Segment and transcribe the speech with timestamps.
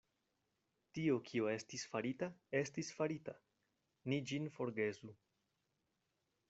[0.97, 3.35] Tio, kio estis farita, estis farita;
[4.13, 5.13] ni ĝin forgesu.